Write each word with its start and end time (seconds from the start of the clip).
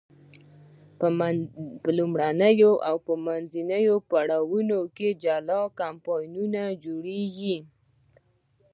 په 1.85 1.89
لومړنیو 1.97 2.71
او 2.89 2.95
منځنیو 3.25 3.95
پړاوونو 4.09 4.79
کې 4.95 5.07
جلا 5.23 5.61
کمپاینونه 5.79 6.61
جوړیږي. 6.83 7.57